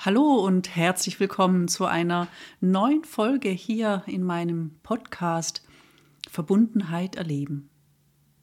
[0.00, 2.28] Hallo und herzlich willkommen zu einer
[2.60, 5.60] neuen Folge hier in meinem Podcast
[6.30, 7.68] Verbundenheit erleben.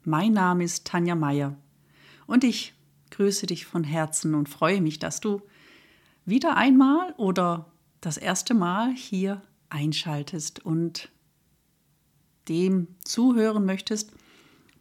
[0.04, 1.56] Mein Name ist Tanja Meyer
[2.28, 2.74] und ich
[3.12, 5.44] grüße dich von Herzen und freue mich, dass du
[6.26, 11.10] wieder einmal oder das erste Mal hier einschaltest und
[12.50, 14.12] dem zuhören möchtest,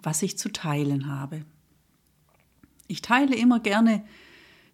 [0.02, 1.44] was ich zu teilen habe.
[2.88, 4.04] Ich teile immer gerne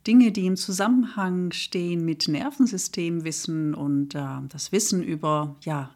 [0.07, 5.91] Dinge, die im Zusammenhang stehen mit Nervensystemwissen und äh, das Wissen über ja,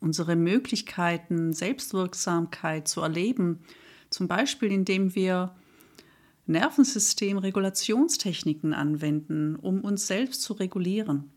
[0.00, 3.58] unsere Möglichkeiten, Selbstwirksamkeit zu erleben,
[4.10, 5.56] zum Beispiel indem wir
[6.46, 11.32] Nervensystemregulationstechniken anwenden, um uns selbst zu regulieren.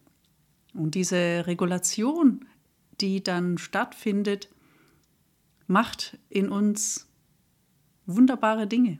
[0.73, 2.45] Und diese Regulation,
[3.01, 4.47] die dann stattfindet,
[5.67, 7.09] macht in uns
[8.05, 8.99] wunderbare Dinge.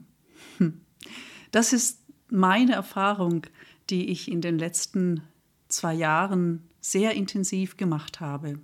[1.50, 2.01] Das ist
[2.32, 3.46] meine Erfahrung,
[3.90, 5.22] die ich in den letzten
[5.68, 8.58] zwei Jahren sehr intensiv gemacht habe.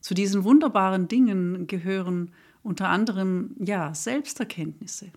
[0.00, 2.32] Zu diesen wunderbaren Dingen gehören
[2.62, 5.10] unter anderem ja Selbsterkenntnisse.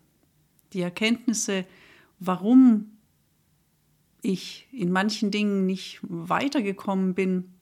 [0.73, 1.65] Die Erkenntnisse,
[2.19, 2.91] warum
[4.21, 7.53] ich in manchen Dingen nicht weitergekommen bin,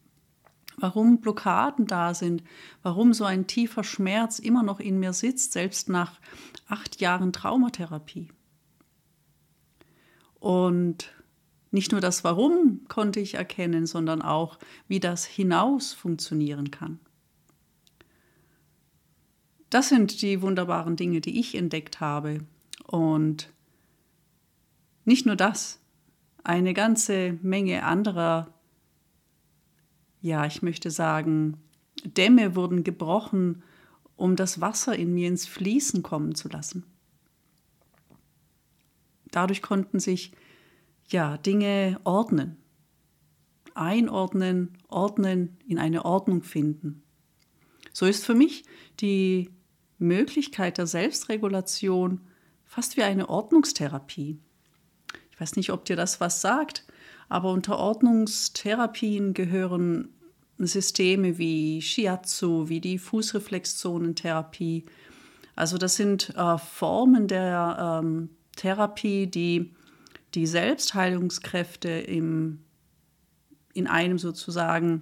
[0.77, 2.43] warum Blockaden da sind,
[2.81, 6.19] warum so ein tiefer Schmerz immer noch in mir sitzt, selbst nach
[6.67, 8.29] acht Jahren Traumatherapie.
[10.39, 11.11] Und
[11.71, 14.57] nicht nur das Warum konnte ich erkennen, sondern auch,
[14.87, 16.99] wie das hinaus funktionieren kann.
[19.69, 22.39] Das sind die wunderbaren Dinge, die ich entdeckt habe.
[22.85, 23.51] Und
[25.03, 25.79] nicht nur das,
[26.43, 28.53] eine ganze Menge anderer,
[30.21, 31.57] ja, ich möchte sagen,
[32.03, 33.63] Dämme wurden gebrochen,
[34.15, 36.83] um das Wasser in mir ins Fließen kommen zu lassen.
[39.37, 40.31] Dadurch konnten sich
[41.09, 42.57] ja Dinge ordnen,
[43.75, 47.03] einordnen, ordnen, in eine Ordnung finden.
[47.93, 48.63] So ist für mich
[48.99, 49.51] die
[49.99, 52.21] Möglichkeit der Selbstregulation
[52.65, 54.39] fast wie eine Ordnungstherapie.
[55.29, 56.87] Ich weiß nicht, ob dir das was sagt,
[57.29, 60.15] aber unter Ordnungstherapien gehören
[60.57, 64.85] Systeme wie Shiatsu, wie die Fußreflexzonentherapie.
[65.55, 69.73] Also das sind äh, Formen der ähm, Therapie, die
[70.33, 72.59] die Selbstheilungskräfte im,
[73.73, 75.01] in einem sozusagen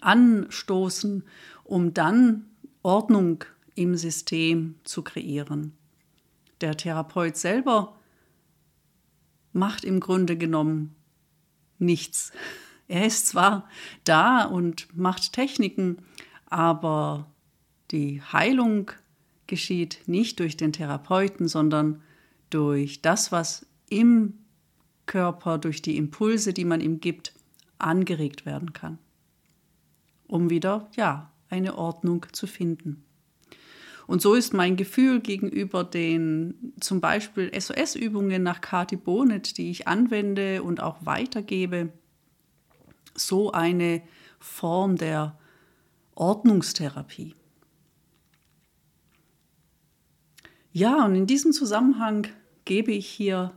[0.00, 1.24] anstoßen,
[1.62, 2.46] um dann
[2.82, 3.44] Ordnung
[3.74, 5.72] im System zu kreieren.
[6.60, 7.96] Der Therapeut selber
[9.52, 10.94] macht im Grunde genommen
[11.78, 12.32] nichts.
[12.88, 13.68] Er ist zwar
[14.04, 15.98] da und macht Techniken,
[16.46, 17.30] aber
[17.90, 18.90] die Heilung
[19.46, 22.02] geschieht nicht durch den Therapeuten, sondern
[22.50, 24.34] durch das, was im
[25.06, 27.34] Körper, durch die Impulse, die man ihm gibt,
[27.78, 28.98] angeregt werden kann,
[30.26, 33.04] um wieder, ja, eine Ordnung zu finden.
[34.06, 39.88] Und so ist mein Gefühl gegenüber den zum Beispiel SOS-Übungen nach Kati Bonet, die ich
[39.88, 41.90] anwende und auch weitergebe,
[43.14, 44.02] so eine
[44.40, 45.38] Form der
[46.14, 47.34] Ordnungstherapie.
[50.76, 52.26] Ja, und in diesem Zusammenhang
[52.64, 53.52] gebe ich hier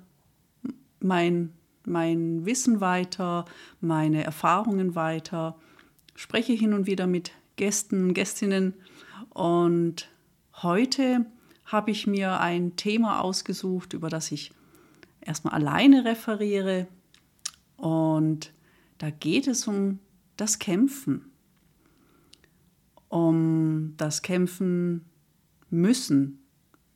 [0.99, 1.51] mein,
[1.83, 3.45] mein Wissen weiter,
[3.81, 5.57] meine Erfahrungen weiter,
[6.13, 8.75] spreche hin und wieder mit Gästen, Gästinnen.
[9.31, 10.11] Und
[10.61, 11.25] heute
[11.65, 14.51] habe ich mir ein Thema ausgesucht, über das ich
[15.19, 16.85] erstmal alleine referiere.
[17.77, 18.53] Und
[18.99, 19.97] da geht es um
[20.35, 21.31] das Kämpfen,
[23.09, 25.03] um das Kämpfen
[25.71, 26.43] müssen,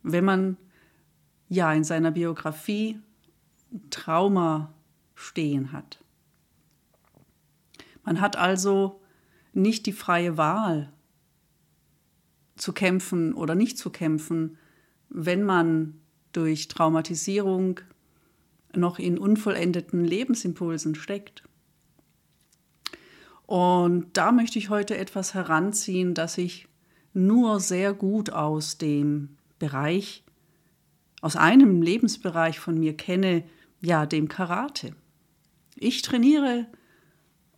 [0.02, 0.56] wenn man
[1.48, 2.98] ja in seiner Biografie
[3.90, 4.72] Trauma
[5.14, 6.02] stehen hat.
[8.04, 9.00] Man hat also
[9.52, 10.92] nicht die freie Wahl
[12.56, 14.58] zu kämpfen oder nicht zu kämpfen,
[15.08, 16.00] wenn man
[16.32, 17.80] durch Traumatisierung
[18.74, 21.44] noch in unvollendeten Lebensimpulsen steckt.
[23.46, 26.68] Und da möchte ich heute etwas heranziehen, das ich
[27.12, 30.24] nur sehr gut aus dem Bereich
[31.20, 33.44] aus einem Lebensbereich von mir kenne,
[33.80, 34.96] ja, dem Karate.
[35.76, 36.66] Ich trainiere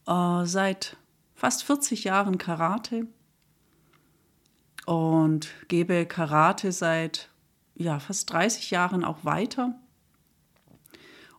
[0.06, 0.98] äh, seit
[1.34, 3.06] fast 40 Jahren Karate
[4.84, 7.30] und gebe Karate seit
[7.74, 9.74] ja, fast 30 Jahren auch weiter.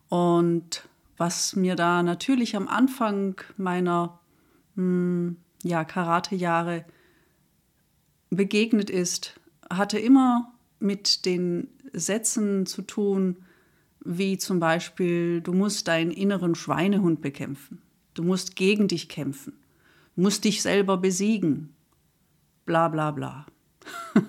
[0.09, 4.19] Und was mir da natürlich am Anfang meiner
[4.73, 6.85] hm, ja, Karate-Jahre
[8.31, 9.39] begegnet ist,
[9.69, 13.37] hatte immer mit den Sätzen zu tun,
[14.03, 17.81] wie zum Beispiel, du musst deinen inneren Schweinehund bekämpfen,
[18.13, 19.53] du musst gegen dich kämpfen,
[20.15, 21.73] musst dich selber besiegen,
[22.65, 23.45] bla bla bla.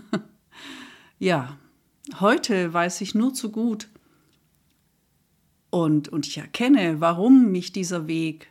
[1.19, 1.58] ja,
[2.20, 3.88] heute weiß ich nur zu gut.
[5.70, 8.48] Und, und ich erkenne, warum mich dieser Weg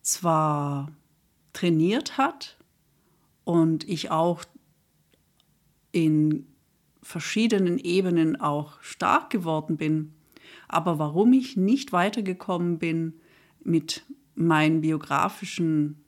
[0.00, 0.90] zwar
[1.52, 2.56] trainiert hat
[3.44, 4.44] und ich auch
[5.92, 6.46] in
[7.02, 10.14] verschiedenen Ebenen auch stark geworden bin,
[10.68, 13.20] aber warum ich nicht weitergekommen bin
[13.62, 14.04] mit
[14.34, 16.04] meinen biografischen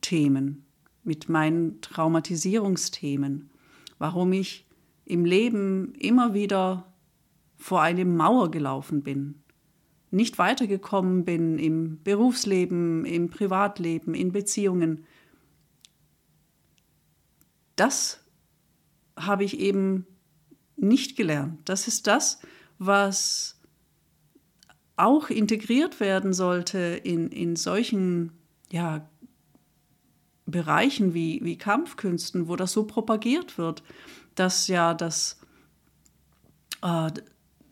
[0.00, 0.66] Themen,
[1.04, 3.50] mit meinen Traumatisierungsthemen,
[3.98, 4.66] warum ich
[5.04, 6.92] im Leben immer wieder
[7.56, 9.42] vor eine Mauer gelaufen bin,
[10.10, 15.06] nicht weitergekommen bin im Berufsleben, im Privatleben, in Beziehungen.
[17.76, 18.21] Das
[19.16, 20.06] habe ich eben
[20.76, 21.60] nicht gelernt.
[21.68, 22.40] Das ist das,
[22.78, 23.60] was
[24.96, 28.32] auch integriert werden sollte in, in solchen
[28.70, 29.08] ja,
[30.46, 33.82] Bereichen wie, wie Kampfkünsten, wo das so propagiert wird,
[34.34, 35.40] dass ja das,
[36.82, 37.10] äh,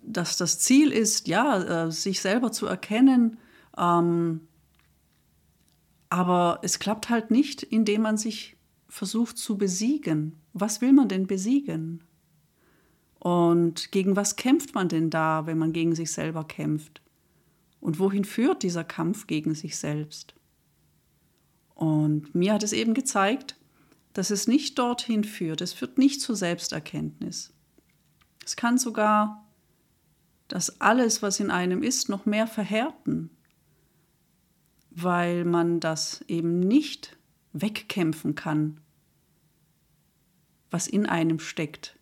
[0.02, 3.38] dass das Ziel ist, ja, äh, sich selber zu erkennen,
[3.76, 4.42] ähm,
[6.08, 8.56] aber es klappt halt nicht, indem man sich
[8.88, 10.39] versucht zu besiegen.
[10.52, 12.02] Was will man denn besiegen?
[13.18, 17.02] Und gegen was kämpft man denn da, wenn man gegen sich selber kämpft?
[17.80, 20.34] Und wohin führt dieser Kampf gegen sich selbst?
[21.74, 23.56] Und mir hat es eben gezeigt,
[24.12, 25.60] dass es nicht dorthin führt.
[25.60, 27.52] Es führt nicht zur Selbsterkenntnis.
[28.44, 29.46] Es kann sogar
[30.48, 33.30] das alles, was in einem ist, noch mehr verhärten,
[34.90, 37.16] weil man das eben nicht
[37.52, 38.80] wegkämpfen kann,
[40.70, 41.98] was in einem steckt,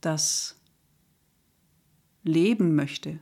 [0.00, 0.60] das
[2.22, 3.18] leben möchte.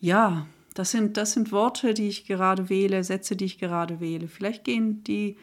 [0.00, 4.28] Ja, das sind, das sind Worte, die ich gerade wähle, Sätze, die ich gerade wähle.
[4.28, 5.36] Vielleicht gehen die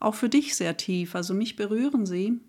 [0.00, 2.40] auch für dich sehr tief, also mich berühren sie,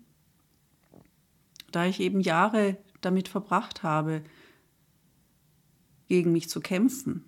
[1.70, 4.22] da ich eben Jahre damit verbracht habe,
[6.08, 7.24] gegen mich zu kämpfen.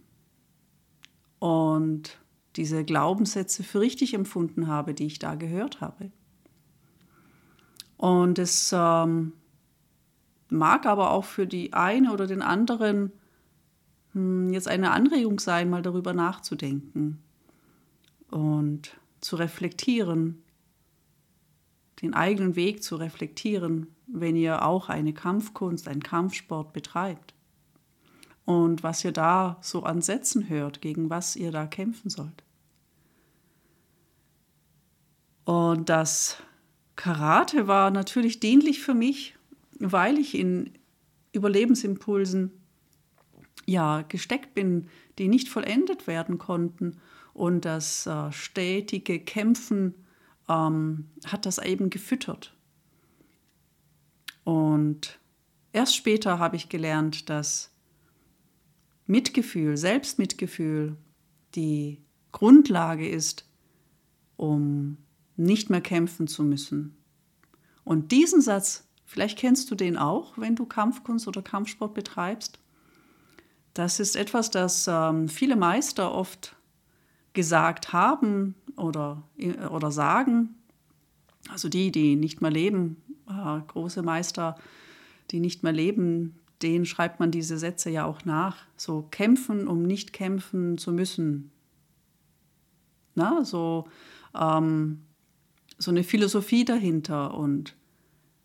[1.39, 2.22] Und
[2.57, 6.11] diese Glaubenssätze für richtig empfunden habe, die ich da gehört habe.
[7.97, 9.33] Und es ähm,
[10.49, 13.13] mag aber auch für die eine oder den anderen
[14.13, 17.23] hm, jetzt eine Anregung sein, mal darüber nachzudenken
[18.31, 20.43] und zu reflektieren,
[22.03, 27.32] den eigenen Weg zu reflektieren, wenn ihr auch eine Kampfkunst, einen Kampfsport betreibt
[28.45, 32.43] und was ihr da so an Sätzen hört, gegen was ihr da kämpfen sollt.
[35.45, 36.39] Und das
[36.97, 39.37] Karate war natürlich dienlich für mich,
[39.79, 40.73] weil ich in
[41.33, 42.51] Überlebensimpulsen
[43.67, 47.01] ja gesteckt bin, die nicht vollendet werden konnten.
[47.35, 49.95] Und das äh, stetige Kämpfen
[50.49, 52.55] ähm, hat das eben gefüttert.
[54.45, 55.19] Und
[55.73, 57.72] erst später habe ich gelernt, dass
[59.13, 60.97] Mitgefühl, Selbstmitgefühl
[61.55, 63.47] die Grundlage ist,
[64.37, 64.97] um
[65.37, 66.97] nicht mehr kämpfen zu müssen.
[67.85, 72.59] Und diesen Satz, vielleicht kennst du den auch, wenn du Kampfkunst oder Kampfsport betreibst.
[73.75, 76.57] Das ist etwas, das ähm, viele Meister oft
[77.33, 79.23] gesagt haben oder,
[79.71, 80.55] oder sagen.
[81.49, 84.57] Also die, die nicht mehr leben, äh, große Meister,
[85.31, 88.57] die nicht mehr leben, denen schreibt man diese Sätze ja auch nach.
[88.77, 91.51] So kämpfen, um nicht kämpfen zu müssen.
[93.15, 93.89] Na, so,
[94.35, 95.03] ähm,
[95.79, 97.35] so eine Philosophie dahinter.
[97.35, 97.77] Und,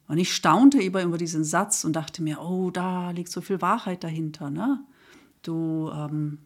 [0.08, 3.62] und ich staunte über, über diesen Satz und dachte mir, oh, da liegt so viel
[3.62, 4.50] Wahrheit dahinter.
[4.50, 4.84] Ne?
[5.42, 6.40] Du ähm,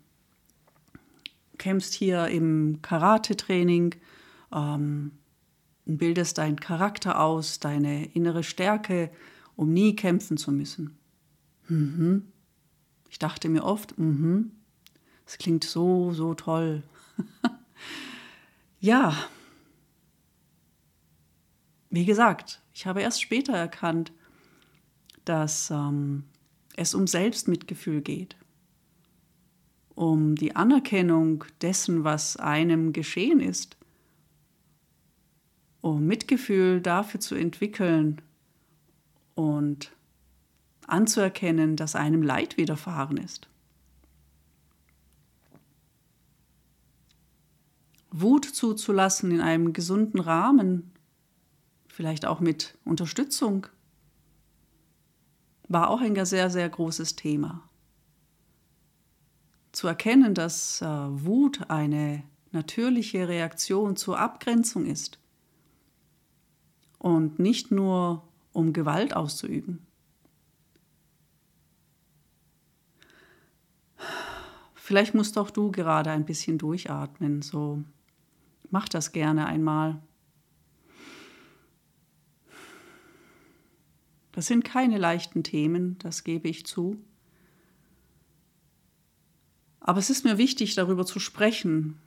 [1.57, 3.95] kämpfst hier im Karate-Training,
[4.53, 5.11] ähm,
[5.85, 9.09] bildest deinen Charakter aus, deine innere Stärke,
[9.55, 10.97] um nie kämpfen zu müssen.
[11.71, 12.27] Mhm.
[13.09, 14.51] Ich dachte mir oft, mhm,
[15.25, 16.83] es klingt so, so toll.
[18.81, 19.15] ja,
[21.89, 24.11] wie gesagt, ich habe erst später erkannt,
[25.23, 26.25] dass ähm,
[26.75, 28.35] es um Selbstmitgefühl geht,
[29.95, 33.77] um die Anerkennung dessen, was einem geschehen ist,
[35.79, 38.21] um Mitgefühl dafür zu entwickeln
[39.35, 39.93] und
[40.87, 43.47] anzuerkennen, dass einem Leid widerfahren ist.
[48.11, 50.91] Wut zuzulassen in einem gesunden Rahmen,
[51.87, 53.67] vielleicht auch mit Unterstützung,
[55.69, 57.63] war auch ein sehr, sehr großes Thema.
[59.71, 65.17] Zu erkennen, dass äh, Wut eine natürliche Reaktion zur Abgrenzung ist
[66.99, 69.87] und nicht nur um Gewalt auszuüben.
[74.91, 77.81] Vielleicht musst auch du gerade ein bisschen durchatmen, so
[78.71, 80.01] mach das gerne einmal.
[84.33, 87.01] Das sind keine leichten Themen, das gebe ich zu.
[89.79, 91.97] Aber es ist mir wichtig, darüber zu sprechen,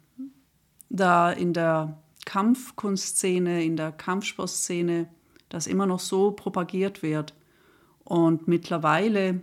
[0.90, 5.08] da in der Kampfkunstszene, in der Kampfsportszene
[5.48, 7.32] das immer noch so propagiert wird.
[8.04, 9.40] Und mittlerweile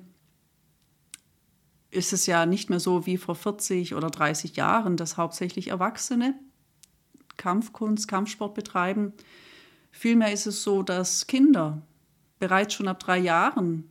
[1.91, 6.36] ist es ja nicht mehr so wie vor 40 oder 30 Jahren, dass hauptsächlich Erwachsene
[7.38, 9.13] Kampfkunst, Kampfsport betreiben.
[9.91, 11.81] Vielmehr ist es so, dass Kinder
[12.39, 13.89] bereits schon ab drei Jahren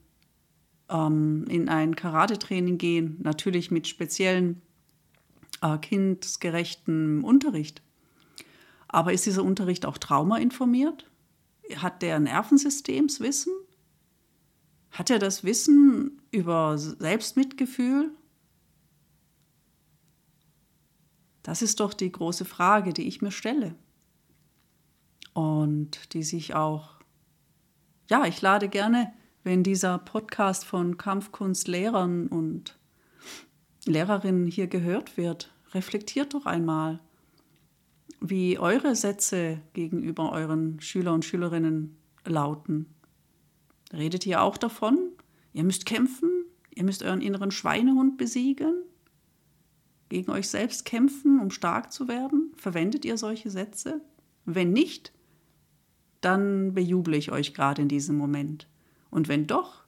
[0.88, 4.62] ähm, in ein Karate-Training gehen, natürlich mit speziellen
[5.62, 7.82] äh, kindgerechten Unterricht.
[8.88, 11.08] Aber ist dieser Unterricht auch traumainformiert?
[11.76, 13.52] Hat der Nervensystemswissen?
[14.90, 18.12] Hat er das Wissen über Selbstmitgefühl?
[21.42, 23.74] Das ist doch die große Frage, die ich mir stelle.
[25.32, 27.00] Und die sich auch
[28.10, 29.12] ja, ich lade gerne,
[29.44, 32.76] wenn dieser Podcast von Kampfkunstlehrern und
[33.86, 36.98] Lehrerinnen hier gehört wird, reflektiert doch einmal,
[38.20, 42.86] wie eure Sätze gegenüber euren Schüler und Schülerinnen lauten.
[43.92, 44.98] Redet ihr auch davon?
[45.52, 46.30] Ihr müsst kämpfen?
[46.74, 48.84] Ihr müsst euren inneren Schweinehund besiegen?
[50.08, 52.52] Gegen euch selbst kämpfen, um stark zu werden?
[52.56, 54.00] Verwendet ihr solche Sätze?
[54.44, 55.12] Wenn nicht,
[56.20, 58.68] dann bejuble ich euch gerade in diesem Moment.
[59.10, 59.84] Und wenn doch,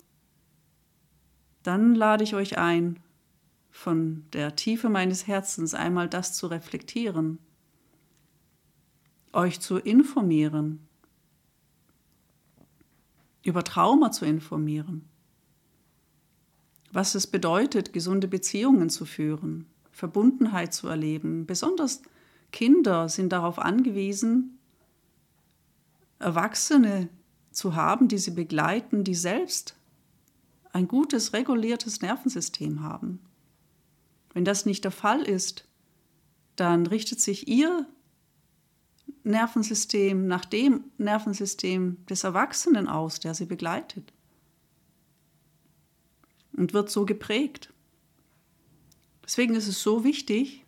[1.63, 2.99] dann lade ich euch ein,
[3.71, 7.39] von der Tiefe meines Herzens einmal das zu reflektieren,
[9.33, 10.87] euch zu informieren,
[13.45, 15.09] über Trauma zu informieren,
[16.93, 21.47] was es bedeutet, gesunde Beziehungen zu führen, Verbundenheit zu erleben.
[21.47, 22.03] Besonders
[22.51, 24.59] Kinder sind darauf angewiesen,
[26.19, 27.09] Erwachsene
[27.51, 29.77] zu haben, die sie begleiten, die selbst
[30.73, 33.21] ein gutes, reguliertes Nervensystem haben.
[34.33, 35.67] Wenn das nicht der Fall ist,
[36.57, 37.87] dann richtet sich ihr
[39.25, 44.13] Nervensystem nach dem Nervensystem des Erwachsenen aus, der sie begleitet.
[46.53, 47.73] Und wird so geprägt.
[49.25, 50.67] Deswegen ist es so wichtig,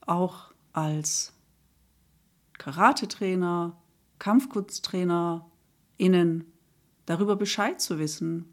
[0.00, 1.32] auch als
[2.58, 3.76] Karate-Trainer,
[4.18, 6.44] KampfkunsttrainerInnen
[7.06, 8.52] darüber Bescheid zu wissen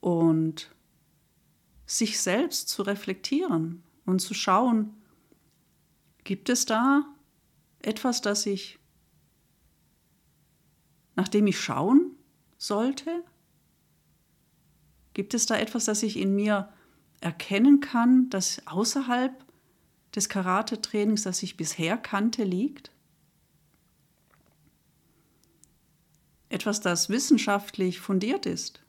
[0.00, 0.70] und
[1.86, 4.94] sich selbst zu reflektieren und zu schauen,
[6.24, 7.04] gibt es da
[7.82, 8.78] etwas, das ich,
[11.16, 12.16] nach dem ich schauen
[12.58, 13.24] sollte?
[15.14, 16.72] Gibt es da etwas, das ich in mir
[17.20, 19.44] erkennen kann, das außerhalb
[20.14, 22.90] des Karate-Trainings, das ich bisher kannte, liegt?
[26.50, 28.82] etwas, das wissenschaftlich fundiert ist.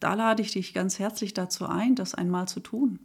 [0.00, 3.00] Da lade ich dich ganz herzlich dazu ein, das einmal zu tun.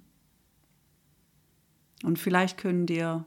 [2.04, 3.26] Und vielleicht können dir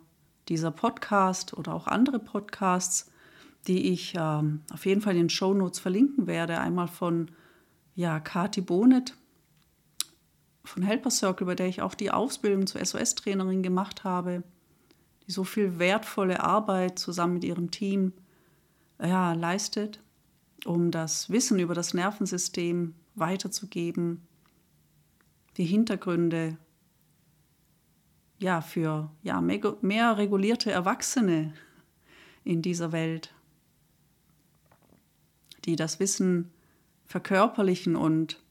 [0.49, 3.11] dieser Podcast oder auch andere Podcasts,
[3.67, 7.31] die ich ähm, auf jeden Fall in den Show Notes verlinken werde, einmal von
[7.97, 9.15] ja, Kati Bonet
[10.63, 14.43] von Helper Circle, bei der ich auch die Ausbildung zur SOS-Trainerin gemacht habe,
[15.27, 18.13] die so viel wertvolle Arbeit zusammen mit ihrem Team
[19.01, 20.01] ja, leistet,
[20.65, 24.27] um das Wissen über das Nervensystem weiterzugeben,
[25.57, 26.59] die Hintergründe
[28.39, 31.55] ja, für ja, mehr regulierte Erwachsene
[32.45, 33.35] in dieser Welt,
[35.65, 36.53] die das Wissen
[37.05, 38.43] verkörperlichen und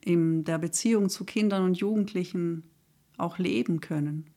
[0.00, 2.62] in der Beziehung zu Kindern und Jugendlichen
[3.16, 4.30] auch leben können.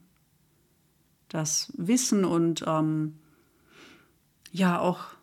[1.29, 3.19] Das Wissen und ähm,
[4.53, 5.17] ja auch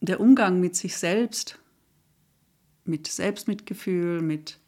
[0.00, 1.59] der Umgang mit sich selbst,
[2.90, 4.58] mit Selbstmitgefühl, mit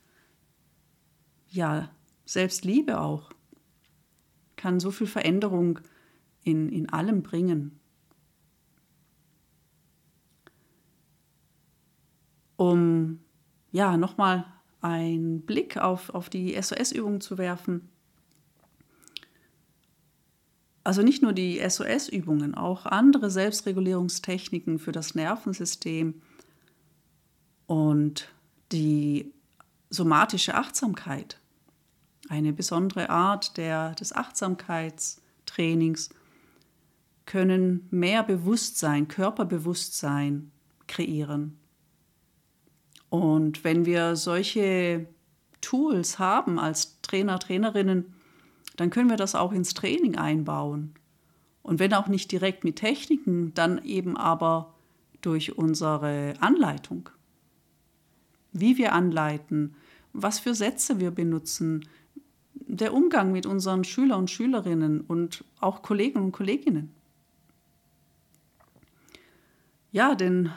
[1.50, 1.90] ja
[2.24, 3.30] Selbstliebe auch,
[4.56, 5.80] kann so viel Veränderung
[6.44, 7.78] in, in allem bringen.
[12.56, 13.18] Um
[13.72, 14.46] ja nochmal
[14.80, 17.88] einen Blick auf, auf die SOS-Übung zu werfen.
[20.84, 26.22] Also nicht nur die SOS-Übungen, auch andere Selbstregulierungstechniken für das Nervensystem
[27.72, 28.28] und
[28.70, 29.32] die
[29.88, 31.38] somatische Achtsamkeit,
[32.28, 36.10] eine besondere Art der, des Achtsamkeitstrainings,
[37.24, 40.52] können mehr Bewusstsein, Körperbewusstsein
[40.86, 41.56] kreieren.
[43.08, 45.06] Und wenn wir solche
[45.62, 48.12] Tools haben als Trainer, Trainerinnen,
[48.76, 50.92] dann können wir das auch ins Training einbauen.
[51.62, 54.74] Und wenn auch nicht direkt mit Techniken, dann eben aber
[55.22, 57.08] durch unsere Anleitung.
[58.52, 59.74] Wie wir anleiten,
[60.12, 61.88] was für Sätze wir benutzen,
[62.54, 66.94] der Umgang mit unseren Schülern und Schülerinnen und auch Kollegen und Kolleginnen.
[69.90, 70.50] Ja, denn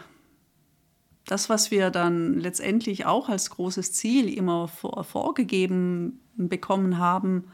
[1.26, 7.46] das, was wir dann letztendlich auch als großes Ziel immer vor, vorgegeben bekommen haben,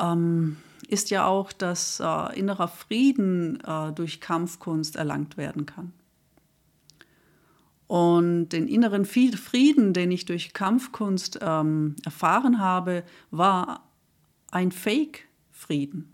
[0.00, 0.56] ähm,
[0.88, 5.92] ist ja auch, dass äh, innerer Frieden äh, durch Kampfkunst erlangt werden kann.
[7.90, 13.90] Und den inneren Frieden, den ich durch Kampfkunst ähm, erfahren habe, war
[14.50, 16.12] ein Fake-Frieden.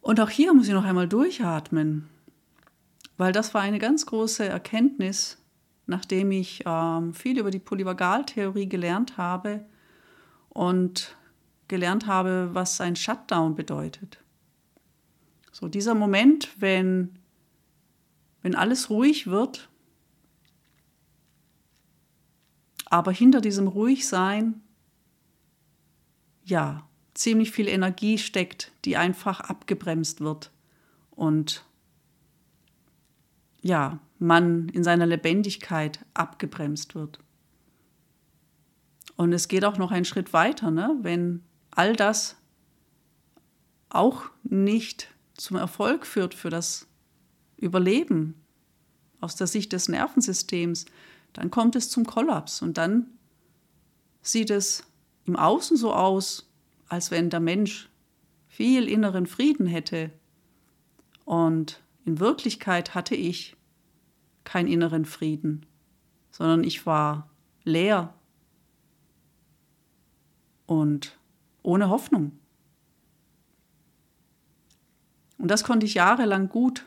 [0.00, 2.08] Und auch hier muss ich noch einmal durchatmen
[3.20, 5.36] weil das war eine ganz große Erkenntnis,
[5.84, 9.66] nachdem ich ähm, viel über die Polyvagaltheorie gelernt habe
[10.48, 11.18] und
[11.68, 14.18] gelernt habe, was ein Shutdown bedeutet.
[15.52, 17.18] So dieser Moment, wenn,
[18.42, 19.68] wenn alles ruhig wird,
[22.86, 24.62] aber hinter diesem Ruhigsein,
[26.44, 30.50] ja, ziemlich viel Energie steckt, die einfach abgebremst wird
[31.10, 31.64] und
[33.62, 37.20] ja, man in seiner Lebendigkeit abgebremst wird.
[39.16, 40.96] Und es geht auch noch einen Schritt weiter, ne?
[41.02, 42.36] wenn all das
[43.90, 46.86] auch nicht zum Erfolg führt für das
[47.60, 48.34] Überleben
[49.20, 50.86] aus der Sicht des Nervensystems,
[51.32, 53.06] dann kommt es zum Kollaps und dann
[54.22, 54.84] sieht es
[55.26, 56.50] im Außen so aus,
[56.88, 57.88] als wenn der Mensch
[58.48, 60.10] viel inneren Frieden hätte
[61.24, 63.56] und in Wirklichkeit hatte ich
[64.44, 65.66] keinen inneren Frieden,
[66.30, 67.30] sondern ich war
[67.62, 68.14] leer
[70.66, 71.18] und
[71.62, 72.32] ohne Hoffnung.
[75.38, 76.86] Und das konnte ich jahrelang gut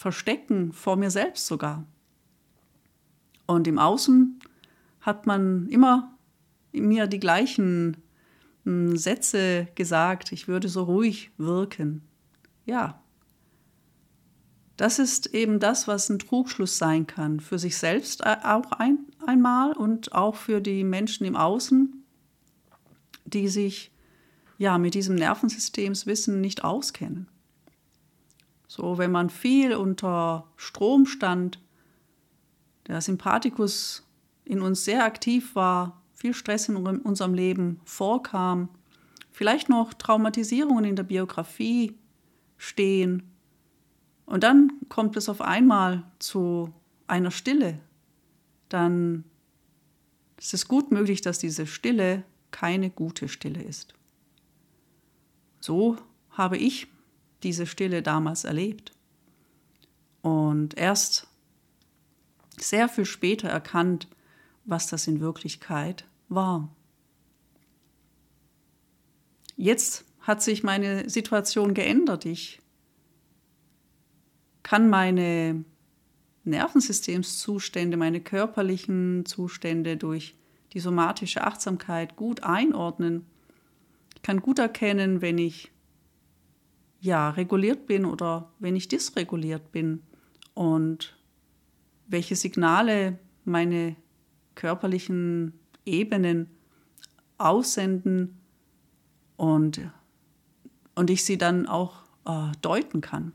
[0.00, 1.84] verstecken, vor mir selbst sogar.
[3.46, 4.40] Und im Außen
[5.00, 6.16] hat man immer
[6.72, 7.96] mir die gleichen
[8.64, 12.02] hm, Sätze gesagt, ich würde so ruhig wirken
[12.70, 13.02] ja,
[14.76, 18.98] das ist eben das, was ein Trugschluss sein kann, für sich selbst äh, auch ein,
[19.26, 22.04] einmal und auch für die Menschen im Außen,
[23.26, 23.92] die sich
[24.56, 27.26] ja mit diesem Nervensystemswissen nicht auskennen.
[28.70, 31.60] So, wenn man viel unter Strom stand,
[32.86, 34.08] der Sympathikus
[34.44, 38.68] in uns sehr aktiv war, viel Stress in unserem Leben vorkam,
[39.32, 41.98] vielleicht noch Traumatisierungen in der Biografie
[42.58, 43.24] stehen.
[44.24, 46.72] Und dann kommt es auf einmal zu
[47.08, 47.80] einer Stille.
[48.68, 49.24] Dann
[50.38, 53.94] ist es gut möglich, dass diese Stille keine gute Stille ist.
[55.58, 55.96] So
[56.30, 56.86] habe ich
[57.42, 58.92] diese Stille damals erlebt.
[60.22, 61.26] Und erst
[62.58, 64.08] sehr viel später erkannt,
[64.64, 66.68] was das in Wirklichkeit war.
[69.56, 72.26] Jetzt hat sich meine Situation geändert.
[72.26, 72.60] Ich
[74.62, 75.64] kann meine
[76.44, 80.34] Nervensystemszustände, meine körperlichen Zustände durch
[80.72, 83.26] die somatische Achtsamkeit gut einordnen.
[84.14, 85.70] Ich kann gut erkennen, wenn ich
[87.00, 90.02] ja reguliert bin oder wenn ich dysreguliert bin
[90.54, 91.16] und
[92.06, 93.96] welche Signale meine
[94.54, 95.54] körperlichen
[95.86, 96.50] Ebenen
[97.38, 98.38] aussenden
[99.36, 99.80] und,
[100.94, 103.32] und ich sie dann auch äh, deuten kann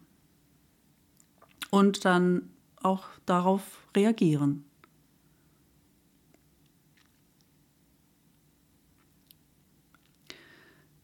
[1.71, 2.49] und dann
[2.83, 4.65] auch darauf reagieren.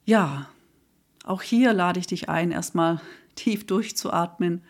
[0.06, 0.50] Ja,
[1.24, 3.02] auch hier lade ich dich ein, erstmal
[3.36, 4.64] tief durchzuatmen.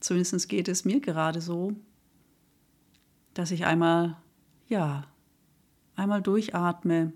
[0.00, 1.72] Zumindest geht es mir gerade so,
[3.32, 4.16] dass ich einmal,
[4.68, 5.06] ja,
[5.96, 7.12] einmal durchatme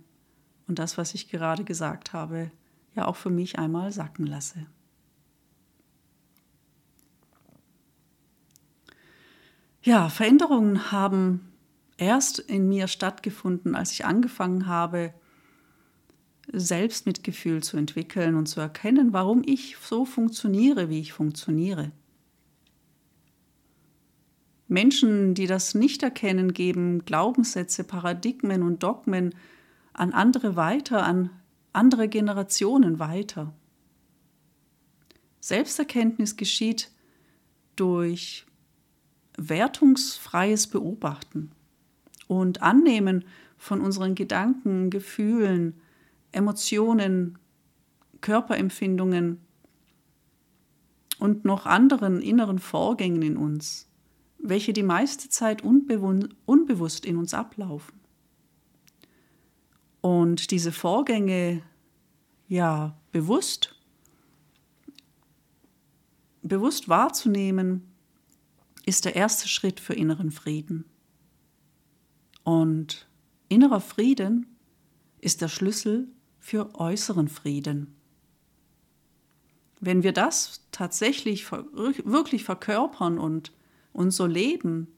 [0.66, 2.50] und das, was ich gerade gesagt habe,
[2.94, 4.66] ja auch für mich einmal sacken lasse.
[9.82, 11.52] Ja, Veränderungen haben
[11.96, 15.14] erst in mir stattgefunden, als ich angefangen habe,
[16.52, 21.92] Selbstmitgefühl zu entwickeln und zu erkennen, warum ich so funktioniere, wie ich funktioniere.
[24.66, 29.34] Menschen, die das nicht erkennen, geben Glaubenssätze, Paradigmen und Dogmen
[29.94, 31.30] an andere weiter, an
[31.72, 33.54] andere Generationen weiter.
[35.40, 36.90] Selbsterkenntnis geschieht
[37.76, 38.44] durch
[39.38, 41.52] wertungsfreies Beobachten
[42.26, 43.24] und Annehmen
[43.56, 45.80] von unseren Gedanken, Gefühlen,
[46.32, 47.38] Emotionen,
[48.20, 49.40] Körperempfindungen
[51.18, 53.88] und noch anderen inneren Vorgängen in uns,
[54.38, 57.98] welche die meiste Zeit unbewusst in uns ablaufen.
[60.00, 61.62] Und diese Vorgänge
[62.48, 63.78] ja bewusst
[66.48, 67.82] bewusst wahrzunehmen,
[68.86, 70.84] ist der erste Schritt für inneren Frieden.
[72.42, 73.06] Und
[73.48, 74.46] innerer Frieden
[75.20, 76.08] ist der Schlüssel
[76.48, 77.94] für äußeren Frieden.
[79.80, 83.52] Wenn wir das tatsächlich wirklich verkörpern und,
[83.92, 84.88] und so leben,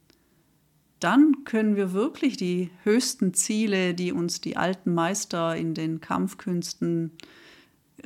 [1.01, 7.19] dann können wir wirklich die höchsten Ziele, die uns die alten Meister in den Kampfkünsten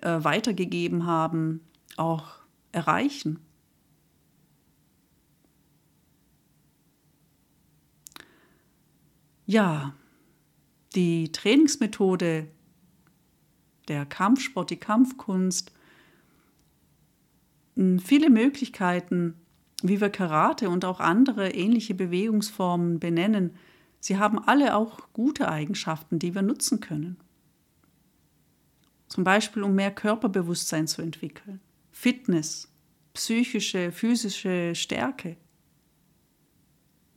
[0.00, 1.60] äh, weitergegeben haben,
[1.98, 2.36] auch
[2.72, 3.40] erreichen.
[9.44, 9.94] Ja,
[10.94, 12.48] die Trainingsmethode,
[13.88, 15.72] der Kampfsport, die Kampfkunst,
[17.76, 19.34] viele Möglichkeiten,
[19.82, 23.56] wie wir Karate und auch andere ähnliche Bewegungsformen benennen.
[24.00, 27.16] Sie haben alle auch gute Eigenschaften, die wir nutzen können.
[29.08, 32.72] Zum Beispiel, um mehr Körperbewusstsein zu entwickeln, Fitness,
[33.12, 35.36] psychische, physische Stärke.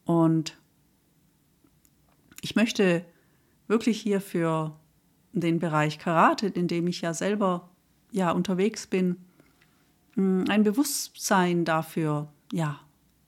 [0.06, 0.58] Und
[2.42, 3.06] ich möchte
[3.68, 4.80] wirklich hier für
[5.42, 7.70] den Bereich Karate, in dem ich ja selber
[8.12, 9.18] ja unterwegs bin,
[10.16, 12.80] mm, ein Bewusstsein dafür ja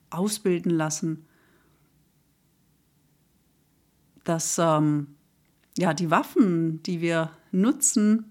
[0.10, 1.26] ausbilden lassen,
[4.24, 5.16] dass ähm,
[5.78, 8.26] ja die Waffen, die wir nutzen,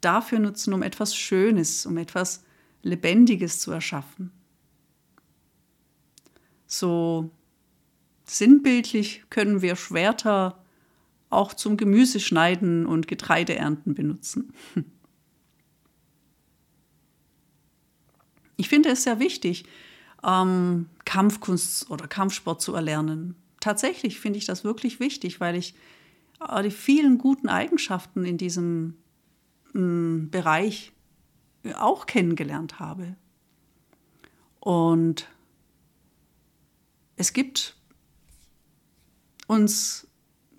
[0.00, 2.44] dafür nutzen, um etwas Schönes, um etwas
[2.82, 4.32] Lebendiges zu erschaffen.
[6.66, 7.30] So
[8.24, 10.61] sinnbildlich können wir Schwerter
[11.32, 14.52] auch zum Gemüseschneiden und Getreideernten benutzen.
[18.56, 19.64] Ich finde es sehr wichtig,
[20.22, 23.34] ähm, Kampfkunst oder Kampfsport zu erlernen.
[23.58, 25.74] Tatsächlich finde ich das wirklich wichtig, weil ich
[26.48, 28.98] äh, die vielen guten Eigenschaften in diesem
[29.74, 30.92] äh, Bereich
[31.74, 33.16] auch kennengelernt habe.
[34.60, 35.28] Und
[37.16, 37.76] es gibt
[39.46, 40.06] uns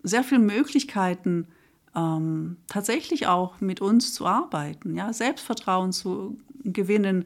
[0.03, 1.47] sehr viele Möglichkeiten,
[1.95, 7.25] ähm, tatsächlich auch mit uns zu arbeiten, ja, Selbstvertrauen zu gewinnen.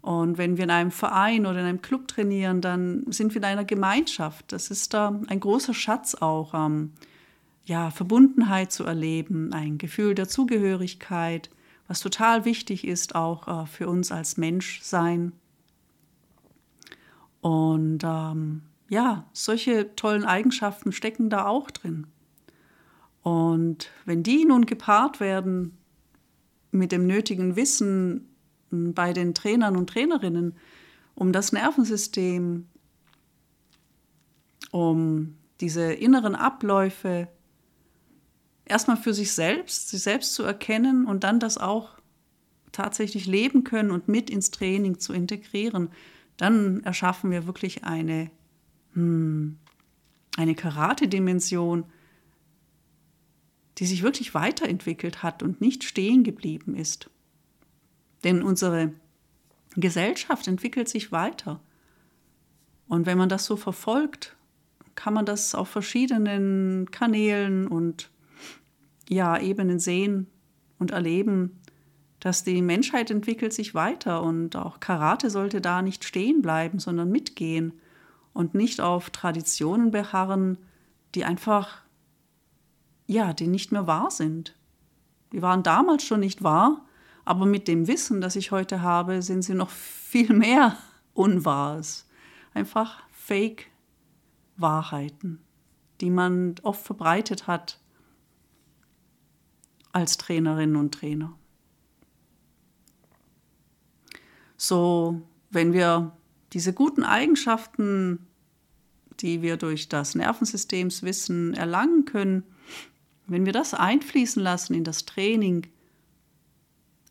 [0.00, 3.44] Und wenn wir in einem Verein oder in einem Club trainieren, dann sind wir in
[3.44, 4.52] einer Gemeinschaft.
[4.52, 6.92] Das ist da ein großer Schatz auch, ähm,
[7.64, 11.50] ja, Verbundenheit zu erleben, ein Gefühl der Zugehörigkeit,
[11.86, 15.32] was total wichtig ist auch äh, für uns als Mensch sein.
[17.40, 22.06] Und ähm, ja, solche tollen Eigenschaften stecken da auch drin.
[23.28, 25.76] Und wenn die nun gepaart werden
[26.70, 28.34] mit dem nötigen Wissen
[28.70, 30.54] bei den Trainern und Trainerinnen
[31.14, 32.68] um das Nervensystem,
[34.70, 37.28] um diese inneren Abläufe
[38.64, 41.98] erstmal für sich selbst, sich selbst zu erkennen und dann das auch
[42.72, 45.90] tatsächlich leben können und mit ins Training zu integrieren,
[46.38, 48.30] dann erschaffen wir wirklich eine,
[48.94, 49.58] hm,
[50.38, 51.84] eine Karate-Dimension,
[53.78, 57.10] die sich wirklich weiterentwickelt hat und nicht stehen geblieben ist.
[58.24, 58.92] Denn unsere
[59.76, 61.60] Gesellschaft entwickelt sich weiter.
[62.88, 64.36] Und wenn man das so verfolgt,
[64.94, 68.10] kann man das auf verschiedenen Kanälen und
[69.08, 70.26] ja, Ebenen sehen
[70.78, 71.60] und erleben,
[72.20, 77.10] dass die Menschheit entwickelt sich weiter und auch Karate sollte da nicht stehen bleiben, sondern
[77.10, 77.72] mitgehen
[78.32, 80.58] und nicht auf Traditionen beharren,
[81.14, 81.82] die einfach,
[83.08, 84.54] ja, die nicht mehr wahr sind.
[85.32, 86.86] Die waren damals schon nicht wahr,
[87.24, 90.76] aber mit dem Wissen, das ich heute habe, sind sie noch viel mehr
[91.14, 92.08] Unwahres.
[92.54, 95.40] Einfach Fake-Wahrheiten,
[96.00, 97.80] die man oft verbreitet hat
[99.92, 101.32] als Trainerinnen und Trainer.
[104.56, 106.16] So, wenn wir
[106.52, 108.28] diese guten Eigenschaften,
[109.20, 112.44] die wir durch das Nervensystemswissen erlangen können,
[113.28, 115.66] wenn wir das einfließen lassen in das Training,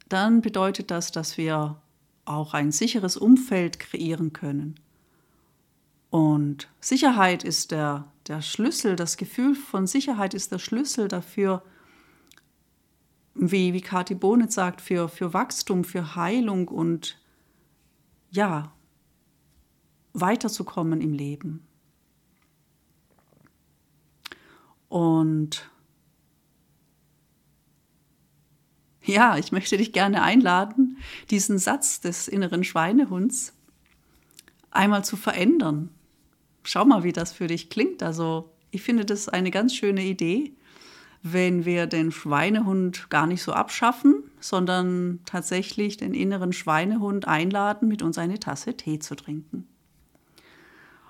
[0.09, 1.79] dann bedeutet das, dass wir
[2.25, 4.79] auch ein sicheres Umfeld kreieren können.
[6.09, 11.63] Und Sicherheit ist der, der Schlüssel, das Gefühl von Sicherheit ist der Schlüssel dafür,
[13.35, 17.19] wie, wie Kati Bonet sagt, für, für Wachstum, für Heilung und
[18.31, 18.71] ja,
[20.13, 21.67] weiterzukommen im Leben.
[24.89, 25.69] Und
[29.07, 30.97] ja, ich möchte dich gerne einladen,
[31.29, 33.53] diesen Satz des inneren Schweinehunds
[34.69, 35.89] einmal zu verändern.
[36.63, 38.03] Schau mal, wie das für dich klingt.
[38.03, 40.53] Also, ich finde das eine ganz schöne Idee,
[41.23, 48.01] wenn wir den Schweinehund gar nicht so abschaffen, sondern tatsächlich den inneren Schweinehund einladen, mit
[48.01, 49.67] uns eine Tasse Tee zu trinken.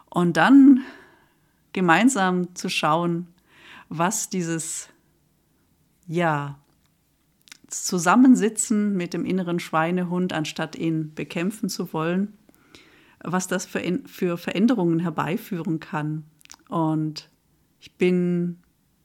[0.09, 0.83] Und dann
[1.73, 3.27] gemeinsam zu schauen,
[3.89, 4.89] was dieses,
[6.07, 6.57] ja,
[7.67, 12.33] Zusammensitzen mit dem inneren Schweinehund, anstatt ihn bekämpfen zu wollen,
[13.23, 16.23] was das für, für Veränderungen herbeiführen kann.
[16.69, 17.29] Und
[17.79, 18.59] ich bin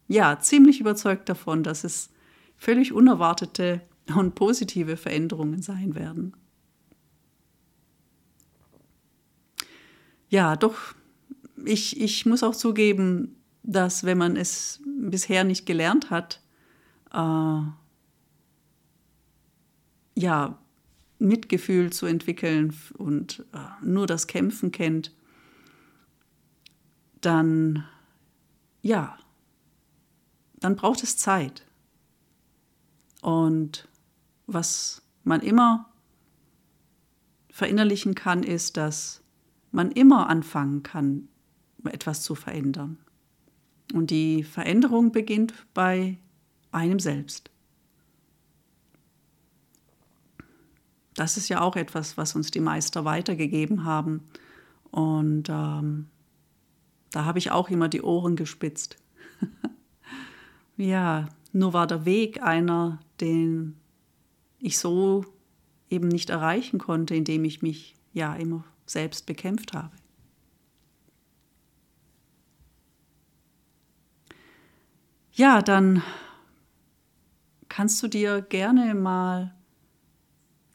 [0.09, 2.11] ja ziemlich überzeugt davon, dass es
[2.57, 3.81] völlig unerwartete
[4.15, 6.35] und positive Veränderungen sein werden.
[10.29, 10.77] Ja, doch,
[11.65, 16.41] ich, ich muss auch zugeben, dass wenn man es bisher nicht gelernt hat,
[17.13, 17.61] äh,
[20.23, 20.59] ja,
[21.19, 25.15] Mitgefühl zu entwickeln und äh, nur das Kämpfen kennt,
[27.21, 27.85] dann
[28.83, 29.17] ja,
[30.59, 31.65] dann braucht es Zeit.
[33.21, 33.89] Und
[34.47, 35.89] was man immer
[37.51, 39.23] verinnerlichen kann, ist, dass
[39.71, 41.29] man immer anfangen kann,
[41.85, 42.99] etwas zu verändern.
[43.95, 46.19] Und die Veränderung beginnt bei
[46.73, 47.52] einem selbst.
[51.15, 54.23] Das ist ja auch etwas, was uns die Meister weitergegeben haben.
[54.91, 56.09] Und ähm,
[57.11, 58.97] da habe ich auch immer die Ohren gespitzt.
[60.77, 63.77] ja, nur war der Weg einer, den
[64.59, 65.25] ich so
[65.91, 69.91] eben nicht erreichen konnte, indem ich mich ja immer selbst bekämpft habe.
[75.33, 76.03] Ja, dann
[77.69, 79.55] kannst du dir gerne mal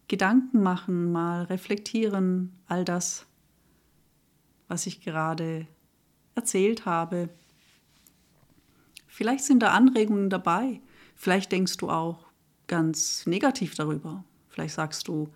[0.07, 3.25] Gedanken machen, mal reflektieren, all das,
[4.67, 5.67] was ich gerade
[6.35, 7.29] erzählt habe.
[9.07, 10.81] Vielleicht sind da Anregungen dabei.
[11.15, 12.27] Vielleicht denkst du auch
[12.67, 14.23] ganz negativ darüber.
[14.49, 15.29] Vielleicht sagst du,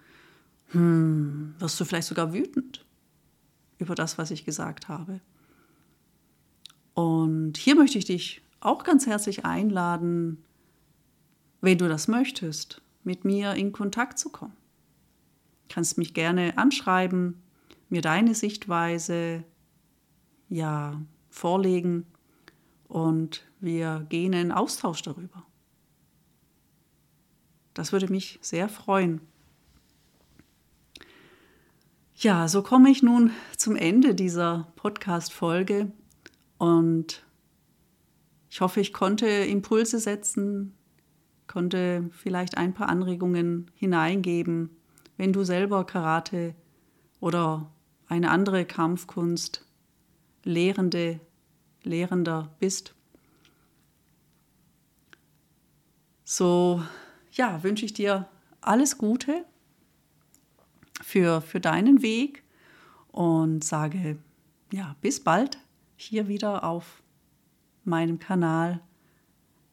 [0.67, 2.85] hm, wirst du vielleicht sogar wütend
[3.77, 5.19] über das, was ich gesagt habe.
[6.93, 10.43] Und hier möchte ich dich auch ganz herzlich einladen,
[11.61, 14.60] wenn du das möchtest, mit mir in Kontakt zu kommen.
[15.71, 17.41] Kannst mich gerne anschreiben,
[17.87, 19.45] mir deine Sichtweise
[20.49, 22.05] ja vorlegen
[22.89, 25.45] und wir gehen in Austausch darüber.
[27.73, 29.21] Das würde mich sehr freuen.
[32.15, 35.89] Ja, so komme ich nun zum Ende dieser Podcast-Folge
[36.57, 37.25] und
[38.49, 40.75] ich hoffe, ich konnte Impulse setzen,
[41.47, 44.80] konnte vielleicht ein paar Anregungen hineingeben,
[45.21, 46.55] wenn du selber Karate
[47.19, 47.71] oder
[48.07, 49.63] eine andere Kampfkunst
[50.43, 51.19] Lehrende
[51.83, 52.95] Lehrender bist.
[56.23, 56.81] So,
[57.33, 58.27] ja, wünsche ich dir
[58.61, 59.45] alles Gute
[61.03, 62.41] für, für deinen Weg
[63.11, 64.17] und sage,
[64.73, 65.59] ja, bis bald
[65.97, 67.03] hier wieder auf
[67.83, 68.81] meinem Kanal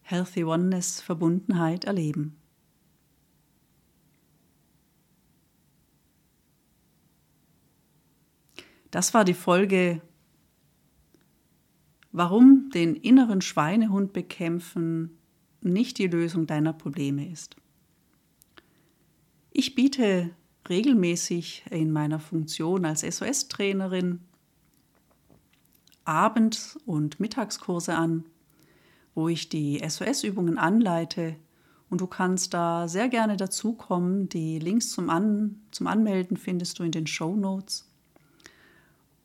[0.02, 2.37] Healthy Oneness Verbundenheit erleben.
[8.90, 10.00] Das war die Folge,
[12.12, 15.18] warum den inneren Schweinehund bekämpfen
[15.60, 17.56] nicht die Lösung deiner Probleme ist.
[19.50, 20.30] Ich biete
[20.68, 24.20] regelmäßig in meiner Funktion als SOS-Trainerin
[26.04, 28.24] Abend- und Mittagskurse an,
[29.14, 31.36] wo ich die SOS-Übungen anleite
[31.90, 34.28] und du kannst da sehr gerne dazukommen.
[34.28, 37.87] Die Links zum, an zum Anmelden findest du in den Show Notes.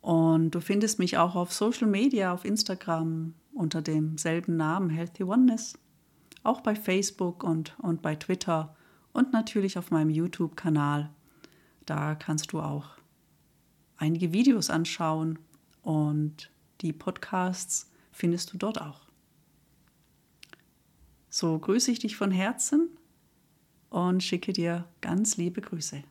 [0.03, 5.79] Und du findest mich auch auf Social Media, auf Instagram unter demselben Namen Healthy Oneness,
[6.43, 8.75] auch bei Facebook und, und bei Twitter
[9.13, 11.09] und natürlich auf meinem YouTube-Kanal.
[11.85, 12.97] Da kannst du auch
[13.95, 15.39] einige Videos anschauen
[15.83, 19.07] und die Podcasts findest du dort auch.
[21.29, 22.89] So grüße ich dich von Herzen
[23.89, 26.03] und schicke dir ganz liebe Grüße.